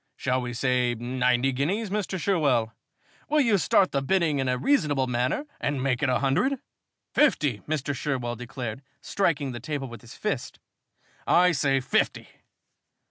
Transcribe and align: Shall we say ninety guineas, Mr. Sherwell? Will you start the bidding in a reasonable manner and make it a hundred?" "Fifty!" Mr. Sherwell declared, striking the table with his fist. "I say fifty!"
Shall 0.15 0.41
we 0.41 0.51
say 0.53 0.95
ninety 0.95 1.51
guineas, 1.51 1.91
Mr. 1.91 2.19
Sherwell? 2.19 2.73
Will 3.29 3.39
you 3.41 3.59
start 3.59 3.91
the 3.91 4.01
bidding 4.01 4.39
in 4.39 4.49
a 4.49 4.57
reasonable 4.57 5.05
manner 5.05 5.45
and 5.59 5.83
make 5.83 6.01
it 6.01 6.09
a 6.09 6.17
hundred?" 6.17 6.57
"Fifty!" 7.13 7.59
Mr. 7.69 7.93
Sherwell 7.95 8.35
declared, 8.35 8.81
striking 8.99 9.51
the 9.51 9.59
table 9.59 9.87
with 9.87 10.01
his 10.01 10.15
fist. 10.15 10.57
"I 11.27 11.51
say 11.51 11.81
fifty!" 11.81 12.29